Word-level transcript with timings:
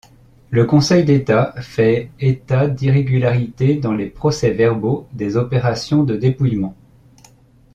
Le 0.49 0.65
Conseil 0.65 1.05
d'État 1.05 1.53
fait 1.59 2.09
état 2.19 2.67
d'irrégularités 2.67 3.75
dans 3.75 3.93
les 3.93 4.09
procès-verbaux 4.09 5.07
des 5.13 5.37
opérations 5.37 6.03
de 6.03 6.15
dépouillement. 6.15 6.73